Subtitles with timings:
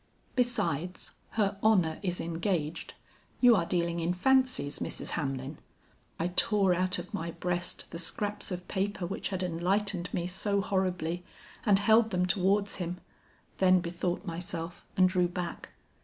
[0.35, 2.95] 'Besides her honor is engaged.
[3.39, 5.11] You are dealing in fancies, Mrs.
[5.11, 5.59] Hamlin.'
[6.17, 10.59] "I tore out of my breast the scraps of paper which had enlightened me so
[10.59, 11.23] horribly,
[11.67, 12.97] and held them towards him;
[13.59, 15.69] then bethought myself, and drew back.